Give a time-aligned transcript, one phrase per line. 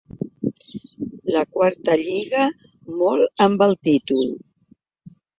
[1.33, 2.45] La quarta lliga
[3.01, 4.25] molt amb el títol.